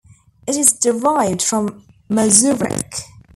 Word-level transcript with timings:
It 0.47 0.55
is 0.55 0.73
derived 0.79 1.43
from 1.43 1.85
mazurek. 2.09 3.01